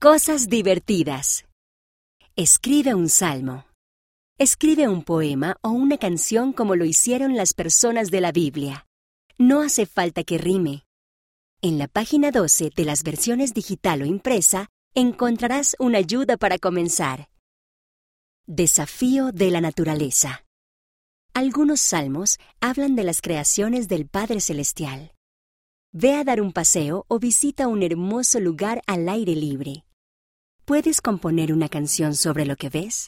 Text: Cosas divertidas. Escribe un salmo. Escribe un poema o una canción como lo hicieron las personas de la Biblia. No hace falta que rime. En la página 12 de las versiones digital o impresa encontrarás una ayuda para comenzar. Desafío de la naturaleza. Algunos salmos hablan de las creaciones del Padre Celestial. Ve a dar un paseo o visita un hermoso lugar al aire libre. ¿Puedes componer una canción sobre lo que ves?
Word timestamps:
Cosas 0.00 0.48
divertidas. 0.48 1.44
Escribe 2.36 2.94
un 2.94 3.08
salmo. 3.08 3.66
Escribe 4.38 4.86
un 4.86 5.02
poema 5.02 5.56
o 5.60 5.70
una 5.70 5.98
canción 5.98 6.52
como 6.52 6.76
lo 6.76 6.84
hicieron 6.84 7.34
las 7.34 7.52
personas 7.52 8.12
de 8.12 8.20
la 8.20 8.30
Biblia. 8.30 8.86
No 9.38 9.60
hace 9.60 9.86
falta 9.86 10.22
que 10.22 10.38
rime. 10.38 10.84
En 11.62 11.78
la 11.78 11.88
página 11.88 12.30
12 12.30 12.70
de 12.76 12.84
las 12.84 13.02
versiones 13.02 13.54
digital 13.54 14.02
o 14.02 14.04
impresa 14.04 14.68
encontrarás 14.94 15.74
una 15.80 15.98
ayuda 15.98 16.36
para 16.36 16.58
comenzar. 16.58 17.28
Desafío 18.46 19.32
de 19.32 19.50
la 19.50 19.60
naturaleza. 19.60 20.44
Algunos 21.34 21.80
salmos 21.80 22.38
hablan 22.60 22.94
de 22.94 23.02
las 23.02 23.20
creaciones 23.20 23.88
del 23.88 24.06
Padre 24.06 24.40
Celestial. 24.40 25.10
Ve 25.90 26.14
a 26.14 26.22
dar 26.22 26.40
un 26.40 26.52
paseo 26.52 27.04
o 27.08 27.18
visita 27.18 27.66
un 27.66 27.82
hermoso 27.82 28.38
lugar 28.38 28.80
al 28.86 29.08
aire 29.08 29.34
libre. 29.34 29.82
¿Puedes 30.68 31.00
componer 31.00 31.54
una 31.54 31.70
canción 31.70 32.14
sobre 32.14 32.44
lo 32.44 32.56
que 32.56 32.68
ves? 32.68 33.06